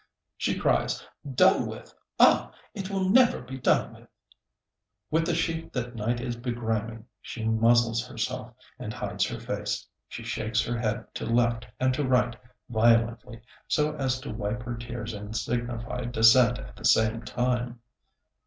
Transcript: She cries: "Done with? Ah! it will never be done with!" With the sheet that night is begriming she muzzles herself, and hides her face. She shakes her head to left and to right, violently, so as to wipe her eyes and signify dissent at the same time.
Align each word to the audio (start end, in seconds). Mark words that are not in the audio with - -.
She 0.35 0.57
cries: 0.57 1.05
"Done 1.31 1.67
with? 1.67 1.93
Ah! 2.19 2.53
it 2.73 2.89
will 2.89 3.07
never 3.07 3.39
be 3.39 3.59
done 3.59 3.93
with!" 3.93 4.07
With 5.11 5.27
the 5.27 5.35
sheet 5.35 5.71
that 5.73 5.93
night 5.93 6.19
is 6.19 6.35
begriming 6.35 7.05
she 7.21 7.45
muzzles 7.45 8.07
herself, 8.07 8.55
and 8.79 8.95
hides 8.95 9.27
her 9.27 9.39
face. 9.39 9.85
She 10.07 10.23
shakes 10.23 10.59
her 10.65 10.79
head 10.79 11.13
to 11.13 11.27
left 11.27 11.67
and 11.79 11.93
to 11.93 12.03
right, 12.03 12.35
violently, 12.67 13.43
so 13.67 13.95
as 13.95 14.19
to 14.21 14.31
wipe 14.33 14.63
her 14.63 14.75
eyes 14.91 15.13
and 15.13 15.37
signify 15.37 16.05
dissent 16.05 16.57
at 16.57 16.75
the 16.77 16.85
same 16.85 17.21
time. 17.21 17.79